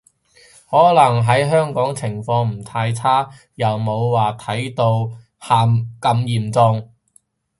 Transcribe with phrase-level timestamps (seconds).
[0.67, 6.89] 可能喺香港情況唔太差，又冇話睇到喊咁嚴重